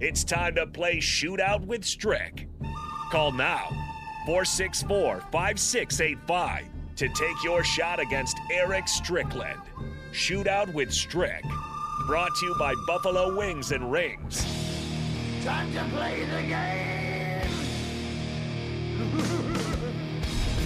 It's 0.00 0.24
time 0.24 0.54
to 0.54 0.66
play 0.66 0.96
Shootout 0.96 1.66
with 1.66 1.84
Strick. 1.84 2.48
Call 3.10 3.32
now 3.32 3.68
464 4.24 5.20
5685 5.30 6.64
to 6.96 7.08
take 7.10 7.44
your 7.44 7.62
shot 7.62 8.00
against 8.00 8.38
Eric 8.50 8.88
Strickland. 8.88 9.60
Shootout 10.12 10.72
with 10.72 10.90
Strick. 10.90 11.44
Brought 12.06 12.34
to 12.36 12.46
you 12.46 12.56
by 12.58 12.74
Buffalo 12.86 13.36
Wings 13.36 13.72
and 13.72 13.92
Rings. 13.92 14.42
Time 15.44 15.70
to 15.74 15.84
play 15.94 16.24
the 16.24 16.42
game! 16.48 17.46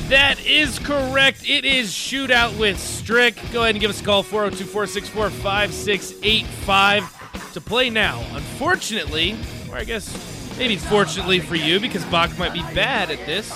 That 0.08 0.38
is 0.44 0.78
correct. 0.78 1.48
It 1.48 1.64
is 1.64 1.90
Shootout 1.90 2.58
with 2.58 2.78
Strick. 2.78 3.36
Go 3.54 3.62
ahead 3.62 3.74
and 3.74 3.80
give 3.80 3.88
us 3.88 4.02
a 4.02 4.04
call 4.04 4.22
402 4.22 4.66
464 4.66 5.30
5685 5.30 7.13
to 7.54 7.60
play 7.60 7.90
now. 7.90 8.24
Unfortunately, 8.34 9.36
or 9.70 9.76
I 9.76 9.84
guess 9.84 10.56
maybe 10.58 10.76
fortunately 10.76 11.40
for 11.40 11.56
you, 11.56 11.80
because 11.80 12.04
Bock 12.06 12.36
might 12.38 12.52
be 12.52 12.62
bad 12.74 13.10
at 13.10 13.24
this, 13.26 13.52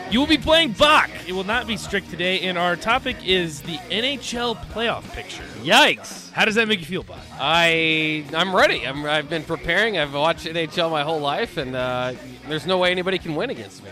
you 0.10 0.20
will 0.20 0.26
be 0.26 0.38
playing 0.38 0.72
Bock. 0.72 1.10
It 1.26 1.32
will 1.32 1.44
not 1.44 1.66
be 1.66 1.76
strict 1.76 2.10
today, 2.10 2.40
and 2.40 2.58
our 2.58 2.76
topic 2.76 3.16
is 3.24 3.62
the 3.62 3.76
NHL 3.90 4.56
playoff 4.72 5.10
picture. 5.12 5.44
Yikes! 5.62 6.30
How 6.32 6.44
does 6.44 6.56
that 6.56 6.68
make 6.68 6.80
you 6.80 6.86
feel, 6.86 7.02
Bock? 7.02 7.20
I 7.38 8.24
I'm 8.34 8.54
ready. 8.54 8.86
I'm, 8.86 9.04
I've 9.06 9.30
been 9.30 9.44
preparing. 9.44 9.98
I've 9.98 10.14
watched 10.14 10.46
NHL 10.46 10.90
my 10.90 11.02
whole 11.02 11.20
life, 11.20 11.56
and 11.56 11.74
uh, 11.74 12.12
there's 12.48 12.66
no 12.66 12.78
way 12.78 12.90
anybody 12.90 13.18
can 13.18 13.34
win 13.34 13.50
against 13.50 13.82
me. 13.84 13.90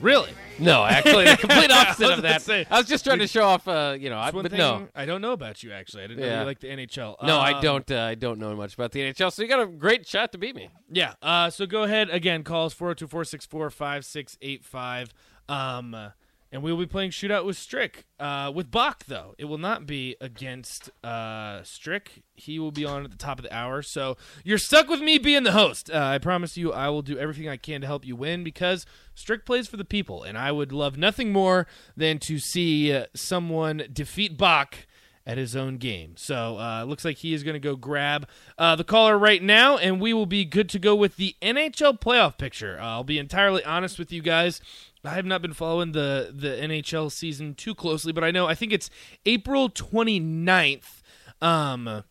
Really? 0.00 0.30
No, 0.58 0.84
actually, 0.84 1.24
the 1.24 1.36
complete 1.36 1.70
opposite 1.72 2.10
of 2.12 2.22
that. 2.22 2.42
say, 2.42 2.64
I 2.70 2.78
was 2.78 2.86
just 2.86 3.04
trying 3.04 3.18
to 3.18 3.26
show 3.26 3.44
off. 3.44 3.66
Uh, 3.66 3.96
you 3.98 4.08
know, 4.10 4.18
I, 4.18 4.30
but 4.30 4.52
no, 4.52 4.86
I 4.94 5.04
don't 5.04 5.20
know 5.20 5.32
about 5.32 5.62
you, 5.62 5.72
actually. 5.72 6.04
I 6.04 6.06
didn't 6.06 6.20
know 6.20 6.26
Yeah. 6.26 6.40
you 6.40 6.46
like 6.46 6.60
the 6.60 6.68
NHL. 6.68 7.16
no, 7.24 7.38
I 7.38 7.52
Um, 7.54 7.62
don't. 7.62 7.90
Uh, 7.90 8.02
I 8.02 8.14
don't 8.14 8.38
know 8.38 8.54
much 8.54 8.74
about 8.74 8.92
the 8.92 9.00
NHL. 9.00 9.32
So 9.32 9.42
you 9.42 9.48
got 9.48 9.60
a 9.60 9.66
great 9.66 10.06
shot 10.06 10.30
to 10.32 10.38
beat 10.38 10.54
me. 10.54 10.68
Yeah. 10.90 11.14
Uh, 11.22 11.50
so 11.50 11.66
go 11.66 11.82
ahead 11.82 12.08
again. 12.10 12.44
Call 12.44 12.66
us 12.66 12.72
402 12.72 13.08
464 13.08 13.70
5685. 13.70 15.14
Um, 15.48 15.94
uh, 15.94 16.10
and 16.54 16.62
we 16.62 16.70
will 16.70 16.78
be 16.78 16.86
playing 16.86 17.10
Shootout 17.10 17.44
with 17.44 17.56
Strick. 17.56 18.06
Uh, 18.20 18.50
with 18.54 18.70
Bock, 18.70 19.06
though. 19.06 19.34
It 19.38 19.46
will 19.46 19.58
not 19.58 19.88
be 19.88 20.14
against 20.20 20.88
uh, 21.02 21.64
Strick. 21.64 22.22
He 22.36 22.60
will 22.60 22.70
be 22.70 22.84
on 22.84 23.04
at 23.04 23.10
the 23.10 23.16
top 23.16 23.40
of 23.40 23.42
the 23.42 23.52
hour. 23.52 23.82
So 23.82 24.16
you're 24.44 24.56
stuck 24.56 24.88
with 24.88 25.00
me 25.00 25.18
being 25.18 25.42
the 25.42 25.50
host. 25.50 25.90
Uh, 25.90 25.98
I 25.98 26.18
promise 26.18 26.56
you, 26.56 26.72
I 26.72 26.90
will 26.90 27.02
do 27.02 27.18
everything 27.18 27.48
I 27.48 27.56
can 27.56 27.80
to 27.80 27.88
help 27.88 28.06
you 28.06 28.14
win 28.14 28.44
because 28.44 28.86
Strick 29.16 29.44
plays 29.44 29.66
for 29.66 29.76
the 29.76 29.84
people. 29.84 30.22
And 30.22 30.38
I 30.38 30.52
would 30.52 30.70
love 30.70 30.96
nothing 30.96 31.32
more 31.32 31.66
than 31.96 32.20
to 32.20 32.38
see 32.38 32.92
uh, 32.92 33.06
someone 33.16 33.88
defeat 33.92 34.38
Bock 34.38 34.86
at 35.26 35.38
his 35.38 35.56
own 35.56 35.78
game. 35.78 36.14
So 36.16 36.58
uh, 36.58 36.84
looks 36.84 37.04
like 37.04 37.18
he 37.18 37.32
is 37.32 37.42
going 37.42 37.54
to 37.54 37.60
go 37.60 37.76
grab 37.76 38.28
uh, 38.58 38.76
the 38.76 38.84
caller 38.84 39.18
right 39.18 39.42
now, 39.42 39.76
and 39.78 40.00
we 40.00 40.12
will 40.12 40.26
be 40.26 40.44
good 40.44 40.68
to 40.70 40.78
go 40.78 40.94
with 40.94 41.16
the 41.16 41.34
NHL 41.40 42.00
playoff 42.00 42.36
picture. 42.38 42.78
Uh, 42.78 42.84
I'll 42.84 43.04
be 43.04 43.18
entirely 43.18 43.64
honest 43.64 43.98
with 43.98 44.12
you 44.12 44.22
guys. 44.22 44.60
I 45.04 45.14
have 45.14 45.26
not 45.26 45.42
been 45.42 45.52
following 45.52 45.92
the, 45.92 46.32
the 46.34 46.48
NHL 46.48 47.12
season 47.12 47.54
too 47.54 47.74
closely, 47.74 48.12
but 48.12 48.24
I 48.24 48.30
know 48.30 48.46
I 48.46 48.54
think 48.54 48.72
it's 48.72 48.88
April 49.26 49.68
29th. 49.68 51.02
Um, 51.42 52.04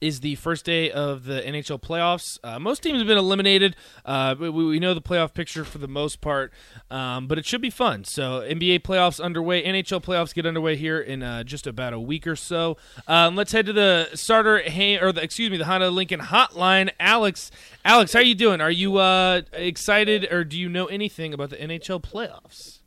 is 0.00 0.20
the 0.20 0.34
first 0.36 0.64
day 0.64 0.90
of 0.90 1.24
the 1.24 1.40
NHL 1.42 1.80
playoffs. 1.80 2.38
Uh, 2.42 2.58
most 2.58 2.82
teams 2.82 2.98
have 2.98 3.06
been 3.06 3.18
eliminated. 3.18 3.76
Uh, 4.04 4.34
we, 4.38 4.50
we 4.50 4.78
know 4.78 4.94
the 4.94 5.02
playoff 5.02 5.34
picture 5.34 5.64
for 5.64 5.78
the 5.78 5.88
most 5.88 6.20
part, 6.20 6.52
um, 6.90 7.26
but 7.26 7.38
it 7.38 7.46
should 7.46 7.60
be 7.60 7.70
fun. 7.70 8.04
So 8.04 8.40
NBA 8.40 8.80
playoffs 8.80 9.22
underway. 9.22 9.62
NHL 9.62 10.02
playoffs 10.02 10.34
get 10.34 10.46
underway 10.46 10.76
here 10.76 11.00
in 11.00 11.22
uh, 11.22 11.44
just 11.44 11.66
about 11.66 11.92
a 11.92 12.00
week 12.00 12.26
or 12.26 12.36
so. 12.36 12.76
Um, 13.06 13.36
let's 13.36 13.52
head 13.52 13.66
to 13.66 13.72
the 13.72 14.08
starter, 14.14 14.56
or 15.02 15.12
the, 15.12 15.20
excuse 15.22 15.50
me, 15.50 15.56
the 15.56 15.66
Honda 15.66 15.90
Lincoln 15.90 16.20
Hotline. 16.20 16.90
Alex, 16.98 17.50
Alex, 17.84 18.12
how 18.12 18.20
are 18.20 18.22
you 18.22 18.34
doing? 18.34 18.60
Are 18.60 18.70
you 18.70 18.96
uh, 18.96 19.42
excited, 19.52 20.30
or 20.32 20.44
do 20.44 20.58
you 20.58 20.68
know 20.68 20.86
anything 20.86 21.32
about 21.34 21.50
the 21.50 21.56
NHL 21.56 22.02
playoffs? 22.02 22.79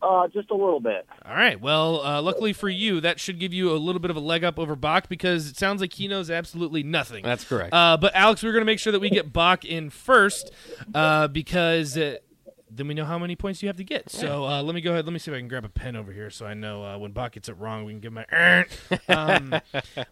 Uh, 0.00 0.28
just 0.28 0.50
a 0.50 0.54
little 0.54 0.78
bit. 0.80 1.06
All 1.24 1.34
right. 1.34 1.60
Well, 1.60 2.04
uh, 2.04 2.22
luckily 2.22 2.52
for 2.52 2.68
you, 2.68 3.00
that 3.00 3.18
should 3.18 3.40
give 3.40 3.52
you 3.52 3.72
a 3.72 3.76
little 3.78 4.00
bit 4.00 4.10
of 4.10 4.16
a 4.16 4.20
leg 4.20 4.44
up 4.44 4.58
over 4.58 4.76
Bock 4.76 5.08
because 5.08 5.48
it 5.48 5.56
sounds 5.56 5.80
like 5.80 5.92
he 5.94 6.06
knows 6.06 6.30
absolutely 6.30 6.84
nothing. 6.84 7.24
That's 7.24 7.44
correct. 7.44 7.74
Uh, 7.74 7.96
but 7.96 8.14
Alex, 8.14 8.42
we're 8.42 8.52
going 8.52 8.62
to 8.62 8.66
make 8.66 8.78
sure 8.78 8.92
that 8.92 9.00
we 9.00 9.10
get 9.10 9.32
Bock 9.32 9.64
in 9.64 9.90
first 9.90 10.52
uh, 10.94 11.26
because 11.26 11.98
uh, 11.98 12.18
then 12.70 12.86
we 12.86 12.94
know 12.94 13.04
how 13.04 13.18
many 13.18 13.34
points 13.34 13.60
you 13.60 13.68
have 13.68 13.76
to 13.76 13.84
get. 13.84 14.08
So 14.10 14.44
uh, 14.46 14.62
let 14.62 14.74
me 14.74 14.80
go 14.80 14.92
ahead. 14.92 15.04
Let 15.04 15.12
me 15.12 15.18
see 15.18 15.30
if 15.30 15.34
I 15.36 15.40
can 15.40 15.48
grab 15.48 15.64
a 15.64 15.68
pen 15.68 15.96
over 15.96 16.12
here 16.12 16.30
so 16.30 16.46
I 16.46 16.54
know 16.54 16.84
uh, 16.84 16.98
when 16.98 17.10
Bock 17.12 17.32
gets 17.32 17.48
it 17.48 17.54
wrong, 17.58 17.84
we 17.84 17.92
can 17.92 18.00
give 18.00 18.12
him 18.12 18.24
a. 18.30 18.64
um, 19.08 19.60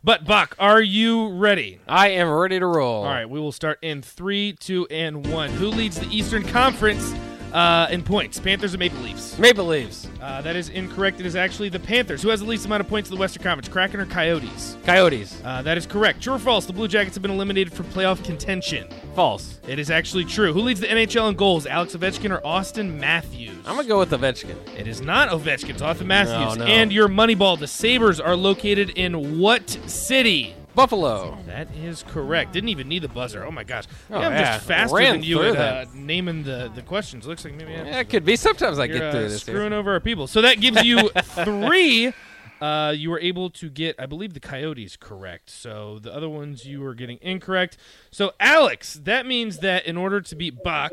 but 0.02 0.24
Bock, 0.24 0.56
are 0.58 0.82
you 0.82 1.28
ready? 1.28 1.80
I 1.86 2.08
am 2.08 2.28
ready 2.28 2.58
to 2.58 2.66
roll. 2.66 3.04
All 3.04 3.10
right. 3.10 3.28
We 3.28 3.38
will 3.38 3.52
start 3.52 3.78
in 3.82 4.02
three, 4.02 4.54
two, 4.54 4.86
and 4.90 5.26
one. 5.28 5.50
Who 5.50 5.68
leads 5.68 6.00
the 6.00 6.08
Eastern 6.08 6.42
Conference? 6.42 7.14
Uh, 7.52 7.86
in 7.90 8.02
points, 8.02 8.38
Panthers 8.38 8.74
and 8.74 8.80
Maple 8.80 8.98
Leafs. 9.00 9.38
Maple 9.38 9.64
Leafs, 9.66 10.08
Uh, 10.20 10.42
that 10.42 10.56
is 10.56 10.68
incorrect. 10.70 11.20
It 11.20 11.26
is 11.26 11.36
actually 11.36 11.68
the 11.68 11.78
Panthers. 11.78 12.20
Who 12.22 12.28
has 12.28 12.40
the 12.40 12.46
least 12.46 12.66
amount 12.66 12.80
of 12.82 12.88
points 12.88 13.08
in 13.08 13.14
the 13.14 13.20
Western 13.20 13.42
Conference? 13.42 13.68
Kraken 13.68 14.00
or 14.00 14.06
Coyotes? 14.06 14.76
Coyotes, 14.84 15.40
Uh, 15.44 15.62
that 15.62 15.78
is 15.78 15.86
correct. 15.86 16.22
True 16.22 16.34
or 16.34 16.38
false? 16.38 16.66
The 16.66 16.72
Blue 16.72 16.88
Jackets 16.88 17.14
have 17.16 17.22
been 17.22 17.30
eliminated 17.30 17.72
from 17.72 17.86
playoff 17.86 18.22
contention. 18.24 18.86
false. 19.14 19.60
It 19.66 19.78
is 19.78 19.90
actually 19.90 20.26
true. 20.26 20.52
Who 20.52 20.60
leads 20.60 20.80
the 20.80 20.88
NHL 20.90 21.28
in 21.30 21.36
goals? 21.36 21.66
Alex 21.66 21.94
Ovechkin 21.96 22.30
or 22.30 22.46
Austin 22.46 23.00
Matthews? 23.00 23.56
I'm 23.64 23.76
gonna 23.76 23.88
go 23.88 23.98
with 23.98 24.10
Ovechkin. 24.10 24.56
It 24.78 24.86
is 24.86 25.00
not 25.00 25.30
Ovechkin. 25.30 25.70
It's 25.70 25.80
Austin 25.80 26.06
Matthews. 26.08 26.58
No, 26.58 26.64
no. 26.66 26.70
And 26.70 26.92
your 26.92 27.08
Moneyball. 27.08 27.58
The 27.58 27.66
Sabres 27.66 28.20
are 28.20 28.36
located 28.36 28.90
in 28.90 29.38
what 29.38 29.78
city? 29.86 30.54
Buffalo. 30.76 31.38
That 31.46 31.74
is 31.74 32.04
correct. 32.04 32.52
Didn't 32.52 32.68
even 32.68 32.86
need 32.86 33.00
the 33.02 33.08
buzzer. 33.08 33.44
Oh 33.44 33.50
my 33.50 33.64
gosh. 33.64 33.84
Oh, 34.10 34.18
I'm 34.18 34.32
yeah. 34.32 34.54
just 34.56 34.66
faster 34.66 34.94
Ran 34.96 35.14
than 35.14 35.22
you 35.24 35.42
at 35.42 35.56
uh, 35.56 35.86
naming 35.94 36.44
the, 36.44 36.70
the 36.74 36.82
questions. 36.82 37.26
Looks 37.26 37.44
like 37.44 37.54
maybe 37.54 37.72
I 37.74 37.78
Yeah, 37.78 38.00
it 38.00 38.10
could 38.10 38.24
be. 38.24 38.36
Sometimes 38.36 38.78
I 38.78 38.86
get 38.86 39.02
uh, 39.02 39.10
through 39.10 39.22
this. 39.22 39.44
here. 39.44 39.54
screwing 39.54 39.72
over 39.72 39.92
our 39.92 40.00
people. 40.00 40.26
So 40.26 40.42
that 40.42 40.60
gives 40.60 40.84
you 40.84 41.08
three. 41.08 42.12
Uh, 42.58 42.90
you 42.96 43.10
were 43.10 43.20
able 43.20 43.50
to 43.50 43.68
get, 43.68 43.94
I 43.98 44.06
believe, 44.06 44.32
the 44.32 44.40
Coyotes 44.40 44.96
correct. 44.96 45.50
So 45.50 45.98
the 45.98 46.10
other 46.10 46.28
ones 46.30 46.64
you 46.64 46.80
were 46.80 46.94
getting 46.94 47.18
incorrect. 47.20 47.76
So 48.10 48.32
Alex, 48.40 48.94
that 49.04 49.26
means 49.26 49.58
that 49.58 49.84
in 49.84 49.98
order 49.98 50.22
to 50.22 50.34
beat 50.34 50.62
Bock, 50.62 50.92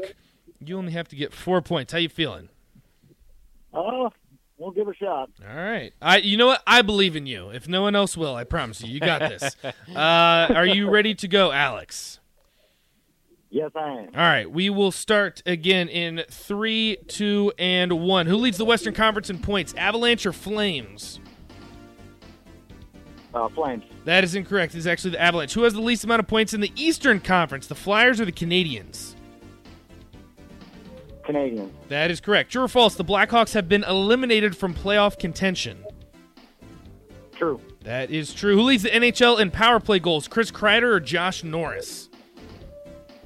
you 0.60 0.78
only 0.78 0.92
have 0.92 1.08
to 1.08 1.16
get 1.16 1.34
four 1.34 1.62
points. 1.62 1.94
How 1.94 2.00
you 2.00 2.10
feeling? 2.10 2.50
We'll 3.72 4.14
give 4.74 4.88
it 4.88 4.96
a 4.96 5.04
shot. 5.04 5.30
All 5.48 5.56
right. 5.56 5.94
I. 6.02 6.18
You 6.18 6.38
know 6.38 6.48
what? 6.48 6.62
I 6.68 6.82
believe 6.82 7.16
in 7.16 7.26
you. 7.26 7.50
If 7.50 7.68
no 7.68 7.82
one 7.82 7.96
else 7.96 8.18
will, 8.18 8.36
I 8.36 8.44
promise 8.44 8.82
you, 8.82 8.92
you 8.92 9.00
got 9.00 9.20
this. 9.20 9.56
uh, 9.64 9.74
are 9.96 10.66
you 10.66 10.90
ready 10.90 11.16
to 11.16 11.28
go, 11.28 11.52
Alex? 11.52 12.20
Yes, 13.54 13.70
I 13.76 13.88
am. 13.88 14.06
All 14.16 14.22
right, 14.22 14.50
we 14.50 14.72
will 14.72 14.92
start 14.92 15.44
again 15.46 15.88
in 15.88 16.24
three, 16.28 16.98
two, 17.08 17.54
and 17.60 18.02
one. 18.02 18.26
Who 18.26 18.38
leads 18.38 18.58
the 18.58 18.66
Western 18.66 18.96
Conference 18.96 19.30
in 19.30 19.38
points? 19.38 19.76
Avalanche 19.76 20.26
or 20.26 20.34
Flames? 20.34 21.20
Uh, 23.32 23.48
Flames. 23.50 23.84
That 24.06 24.24
is 24.24 24.34
incorrect. 24.34 24.74
It 24.74 24.80
is 24.80 24.88
actually 24.88 25.12
the 25.12 25.22
Avalanche. 25.22 25.54
Who 25.54 25.64
has 25.64 25.74
the 25.74 25.82
least 25.82 26.04
amount 26.04 26.20
of 26.20 26.28
points 26.28 26.56
in 26.56 26.62
the 26.62 26.72
Eastern 26.76 27.20
Conference? 27.20 27.68
The 27.68 27.76
Flyers 27.76 28.20
or 28.20 28.26
the 28.26 28.32
Canadiens? 28.32 29.13
Canadiens. 31.24 31.72
That 31.90 32.12
is 32.12 32.20
correct. 32.20 32.52
True 32.52 32.64
or 32.64 32.68
false? 32.68 32.96
The 32.96 33.06
Blackhawks 33.06 33.54
have 33.54 33.68
been 33.70 33.84
eliminated 33.84 34.56
from 34.58 34.74
playoff 34.74 35.18
contention. 35.18 35.84
True. 37.36 37.60
That 37.84 38.12
is 38.12 38.34
true. 38.34 38.56
Who 38.56 38.62
leads 38.64 38.84
the 38.84 38.90
NHL 38.90 39.40
in 39.40 39.52
power 39.52 39.80
play 39.80 40.00
goals? 40.00 40.28
Chris 40.28 40.52
Kreider 40.52 40.84
or 40.84 41.00
Josh 41.00 41.44
Norris? 41.44 42.10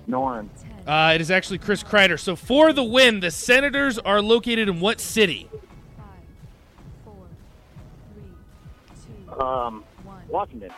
Norrin. 0.09 0.47
Uh, 0.88 1.12
it 1.13 1.19
is 1.22 1.30
actually 1.30 1.57
Chris 1.57 1.84
Kreider. 1.84 2.18
So 2.19 2.36
for 2.36 2.72
the 2.72 2.84
win, 2.84 3.19
the 3.19 3.30
Senators 3.31 4.00
are 4.00 4.22
located 4.22 4.69
in 4.69 4.80
what 4.80 5.02
city? 5.02 5.50
Five, 5.97 6.06
four, 7.03 7.13
three, 8.13 8.24
two, 9.36 9.44
Um, 9.44 9.84
one. 10.06 10.22
Washington. 10.30 10.72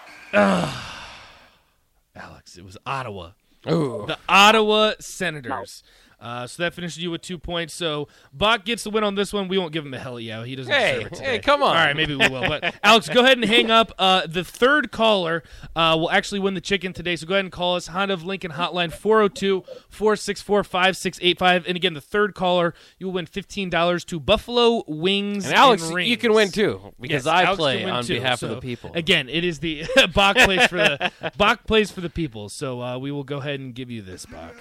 Alex, 2.15 2.57
it 2.57 2.65
was 2.65 2.75
Ottawa. 2.85 3.31
Ooh. 3.69 4.05
The 4.07 4.17
Ottawa 4.27 4.93
Senators. 4.99 5.83
Uh, 6.21 6.45
so 6.45 6.63
that 6.63 6.73
finishes 6.73 6.97
you 7.01 7.11
with 7.11 7.21
two 7.21 7.37
points. 7.37 7.73
So 7.73 8.07
Bock 8.33 8.65
gets 8.65 8.83
the 8.83 8.89
win 8.89 9.03
on 9.03 9.15
this 9.15 9.31
one. 9.31 9.47
We 9.47 9.57
won't 9.57 9.71
give 9.71 9.85
him 9.85 9.93
a 9.93 9.99
hell 9.99 10.19
yeah. 10.19 10.43
He 10.43 10.55
doesn't 10.55 10.71
Hey, 10.71 10.95
deserve 10.95 11.11
it 11.11 11.15
today. 11.15 11.25
hey, 11.31 11.39
come 11.39 11.63
on. 11.63 11.69
All 11.69 11.73
right, 11.75 11.95
maybe 11.95 12.15
we 12.15 12.27
will. 12.27 12.41
But 12.47 12.75
Alex, 12.83 13.07
go 13.09 13.21
ahead 13.23 13.37
and 13.37 13.45
hang 13.45 13.71
up. 13.71 13.91
Uh, 13.97 14.27
the 14.27 14.43
third 14.43 14.91
caller 14.91 15.43
uh, 15.75 15.95
will 15.99 16.11
actually 16.11 16.39
win 16.39 16.55
the 16.55 16.61
chicken 16.61 16.91
today. 16.93 17.15
So 17.15 17.25
go 17.25 17.35
ahead 17.35 17.45
and 17.45 17.51
call 17.51 17.75
us. 17.75 17.87
Honda 17.87 18.13
of 18.13 18.25
Lincoln 18.25 18.51
Hotline 18.51 18.91
402 18.91 19.63
464 19.89 20.63
5685. 20.63 21.65
And 21.67 21.75
again, 21.75 21.93
the 21.93 22.01
third 22.01 22.35
caller, 22.35 22.73
you 22.97 23.07
will 23.07 23.13
win 23.13 23.25
$15 23.25 24.05
to 24.05 24.19
Buffalo 24.19 24.83
Wings. 24.87 25.45
And 25.45 25.53
Alex, 25.55 25.83
and 25.83 25.95
Rings. 25.95 26.09
you 26.09 26.17
can 26.17 26.33
win 26.33 26.51
too 26.51 26.93
because 26.99 27.25
Yes, 27.25 27.27
I 27.27 27.43
Alex 27.43 27.57
play 27.57 27.83
on 27.85 28.03
too. 28.03 28.15
behalf 28.15 28.43
of 28.43 28.49
the 28.49 28.59
people. 28.59 28.91
Again, 28.93 29.29
it 29.29 29.43
is 29.43 29.59
the 29.59 29.85
Bock 30.13 30.35
plays 30.37 30.65
for 30.67 30.77
the 30.77 31.11
Bock 31.37 31.65
plays 31.65 31.91
for 31.91 32.01
the 32.01 32.09
people. 32.09 32.49
So 32.49 32.81
uh, 32.81 32.97
we 32.97 33.11
will 33.11 33.23
go 33.23 33.37
ahead 33.37 33.59
and 33.59 33.73
give 33.73 33.89
you 33.89 34.01
this, 34.01 34.25
Bock. 34.25 34.53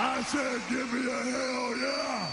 I 0.00 0.22
said, 0.22 0.60
give 0.68 0.92
me 0.92 1.10
a 1.10 1.12
hell 1.12 1.76
yeah! 1.76 2.30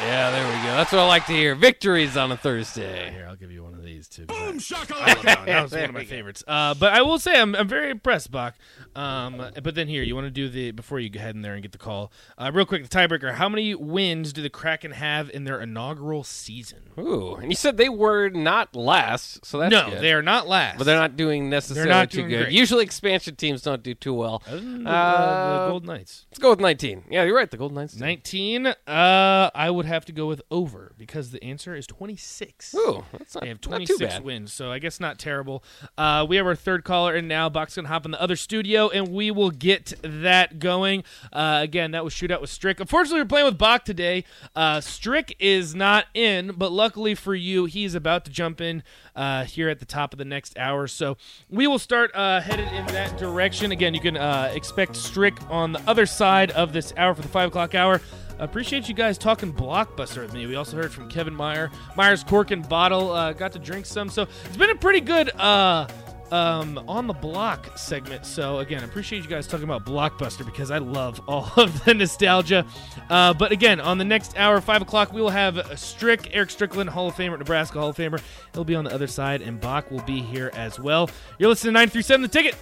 Yeah, 0.00 0.30
there 0.30 0.46
we 0.46 0.52
go. 0.64 0.76
That's 0.76 0.92
what 0.92 1.00
I 1.00 1.06
like 1.06 1.26
to 1.26 1.32
hear. 1.32 1.54
Victories 1.54 2.16
on 2.16 2.30
a 2.30 2.36
Thursday. 2.36 3.10
Here, 3.10 3.26
I'll 3.28 3.36
give 3.36 3.50
you 3.50 3.64
one 3.64 3.74
of 3.74 3.82
these 3.82 4.08
too. 4.08 4.26
Boom 4.26 4.58
shakalaka! 4.58 5.44
that 5.46 5.62
was 5.62 5.72
one 5.72 5.84
of 5.84 5.92
my 5.92 6.04
favorites. 6.04 6.44
Uh, 6.46 6.74
but 6.74 6.92
I 6.92 7.02
will 7.02 7.18
say 7.18 7.40
I'm, 7.40 7.54
I'm 7.56 7.68
very 7.68 7.90
impressed, 7.90 8.30
Bock. 8.30 8.54
Um, 8.98 9.36
but 9.62 9.74
then 9.74 9.86
here, 9.86 10.02
you 10.02 10.14
want 10.14 10.26
to 10.26 10.30
do 10.30 10.48
the 10.48 10.72
before 10.72 10.98
you 10.98 11.08
go 11.08 11.18
ahead 11.20 11.34
in 11.34 11.42
there 11.42 11.54
and 11.54 11.62
get 11.62 11.72
the 11.72 11.78
call. 11.78 12.10
Uh, 12.36 12.50
real 12.52 12.66
quick, 12.66 12.82
the 12.82 12.88
tiebreaker. 12.88 13.34
How 13.34 13.48
many 13.48 13.74
wins 13.74 14.32
do 14.32 14.42
the 14.42 14.50
Kraken 14.50 14.90
have 14.92 15.30
in 15.30 15.44
their 15.44 15.60
inaugural 15.60 16.24
season? 16.24 16.90
Ooh, 16.98 17.34
and 17.36 17.50
you 17.50 17.54
said 17.56 17.76
they 17.76 17.88
were 17.88 18.28
not 18.28 18.74
last, 18.74 19.44
so 19.46 19.58
that's 19.58 19.70
no, 19.70 19.90
good. 19.90 20.00
they 20.02 20.12
are 20.12 20.22
not 20.22 20.48
last. 20.48 20.78
but 20.78 20.84
they're 20.84 20.98
not 20.98 21.16
doing 21.16 21.48
necessarily 21.48 21.90
not 21.90 22.10
too 22.10 22.18
doing 22.18 22.28
good. 22.30 22.42
great. 22.44 22.52
Usually, 22.52 22.82
expansion 22.84 23.36
teams 23.36 23.62
don't 23.62 23.82
do 23.82 23.94
too 23.94 24.14
well. 24.14 24.42
Other 24.48 24.56
than 24.60 24.84
the, 24.84 24.90
Uh, 24.90 24.92
uh, 24.94 25.64
the 25.66 25.70
Gold 25.70 25.86
Knights. 25.86 26.26
Let's 26.30 26.38
go 26.40 26.50
with 26.50 26.60
19. 26.60 27.04
Yeah, 27.10 27.22
you're 27.24 27.36
right. 27.36 27.50
The 27.50 27.56
Golden 27.56 27.76
Knights. 27.76 27.96
19. 27.96 28.66
Uh, 28.66 28.74
I 29.54 29.70
would 29.70 29.86
have 29.86 30.04
to 30.06 30.12
go 30.12 30.26
with 30.26 30.42
over 30.50 30.92
because 30.98 31.30
the 31.30 31.42
answer 31.44 31.74
is 31.76 31.86
26. 31.86 32.74
Ooh, 32.74 33.04
that's 33.12 33.34
not, 33.34 33.42
They 33.42 33.48
have 33.48 33.60
26 33.60 34.20
wins, 34.20 34.52
so 34.52 34.72
I 34.72 34.78
guess 34.80 34.98
not 34.98 35.18
terrible. 35.18 35.62
Uh, 35.96 36.26
we 36.28 36.36
have 36.36 36.46
our 36.46 36.56
third 36.56 36.82
caller 36.84 37.14
in 37.14 37.28
now. 37.28 37.48
Buck's 37.48 37.76
going 37.76 37.84
to 37.84 37.88
hop 37.92 38.04
in 38.04 38.10
the 38.10 38.20
other 38.20 38.36
studio, 38.36 38.87
and 38.90 39.08
we 39.08 39.30
will 39.30 39.50
get 39.50 39.92
that 40.02 40.58
going. 40.58 41.04
Uh, 41.32 41.60
again, 41.62 41.92
that 41.92 42.04
was 42.04 42.12
Shootout 42.14 42.40
with 42.40 42.50
Strick. 42.50 42.80
Unfortunately, 42.80 43.20
we're 43.20 43.26
playing 43.26 43.46
with 43.46 43.58
Bock 43.58 43.84
today. 43.84 44.24
Uh, 44.54 44.80
Strick 44.80 45.36
is 45.38 45.74
not 45.74 46.06
in, 46.14 46.52
but 46.56 46.72
luckily 46.72 47.14
for 47.14 47.34
you, 47.34 47.66
he's 47.66 47.94
about 47.94 48.24
to 48.24 48.30
jump 48.30 48.60
in 48.60 48.82
uh, 49.16 49.44
here 49.44 49.68
at 49.68 49.78
the 49.78 49.86
top 49.86 50.12
of 50.12 50.18
the 50.18 50.24
next 50.24 50.58
hour. 50.58 50.86
So 50.86 51.16
we 51.50 51.66
will 51.66 51.78
start 51.78 52.10
uh, 52.14 52.40
headed 52.40 52.68
in 52.72 52.86
that 52.86 53.18
direction. 53.18 53.72
Again, 53.72 53.94
you 53.94 54.00
can 54.00 54.16
uh, 54.16 54.50
expect 54.54 54.96
Strick 54.96 55.36
on 55.50 55.72
the 55.72 55.80
other 55.88 56.06
side 56.06 56.50
of 56.52 56.72
this 56.72 56.92
hour 56.96 57.14
for 57.14 57.22
the 57.22 57.28
5 57.28 57.48
o'clock 57.48 57.74
hour. 57.74 58.00
Appreciate 58.38 58.88
you 58.88 58.94
guys 58.94 59.18
talking 59.18 59.52
blockbuster 59.52 60.22
with 60.22 60.32
me. 60.32 60.46
We 60.46 60.54
also 60.54 60.76
heard 60.76 60.92
from 60.92 61.08
Kevin 61.08 61.34
Meyer, 61.34 61.72
Myers 61.96 62.22
Cork 62.22 62.52
and 62.52 62.66
Bottle. 62.68 63.10
Uh, 63.10 63.32
got 63.32 63.50
to 63.52 63.58
drink 63.58 63.84
some, 63.84 64.08
so 64.08 64.28
it's 64.44 64.56
been 64.56 64.70
a 64.70 64.76
pretty 64.76 65.00
good 65.00 65.30
uh, 65.36 65.88
um, 66.32 66.82
on 66.88 67.06
the 67.06 67.12
block 67.12 67.76
segment. 67.76 68.26
So 68.26 68.58
again, 68.58 68.84
appreciate 68.84 69.22
you 69.22 69.28
guys 69.28 69.46
talking 69.46 69.64
about 69.64 69.84
blockbuster 69.84 70.44
because 70.44 70.70
I 70.70 70.78
love 70.78 71.20
all 71.28 71.50
of 71.56 71.84
the 71.84 71.94
nostalgia. 71.94 72.66
Uh, 73.08 73.34
but 73.34 73.52
again, 73.52 73.80
on 73.80 73.98
the 73.98 74.04
next 74.04 74.36
hour, 74.36 74.60
five 74.60 74.82
o'clock, 74.82 75.12
we 75.12 75.20
will 75.20 75.30
have 75.30 75.78
Strick, 75.78 76.30
Eric 76.32 76.50
Strickland, 76.50 76.90
Hall 76.90 77.08
of 77.08 77.14
Famer, 77.14 77.38
Nebraska 77.38 77.78
Hall 77.78 77.90
of 77.90 77.96
Famer. 77.96 78.20
He'll 78.54 78.64
be 78.64 78.74
on 78.74 78.84
the 78.84 78.94
other 78.94 79.06
side, 79.06 79.42
and 79.42 79.60
Bock 79.60 79.90
will 79.90 80.02
be 80.02 80.20
here 80.20 80.50
as 80.54 80.78
well. 80.78 81.10
You're 81.38 81.48
listening 81.48 81.74
to 81.74 81.80
nine 81.80 81.88
three 81.88 82.02
seven, 82.02 82.22
the 82.22 82.28
ticket. 82.28 82.56